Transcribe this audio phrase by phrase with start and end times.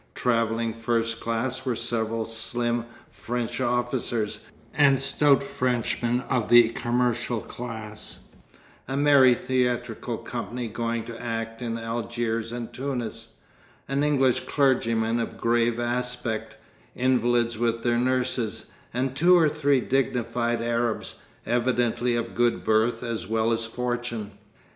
[0.15, 4.43] Travelling first class were several slim French officers,
[4.73, 8.21] and stout Frenchmen of the commercial class;
[8.87, 13.35] a merry theatrical company going to act in Algiers and Tunis;
[13.87, 16.55] an English clergyman of grave aspect;
[16.95, 23.27] invalids with their nurses, and two or three dignified Arabs, evidently of good birth as
[23.27, 24.31] well as fortune.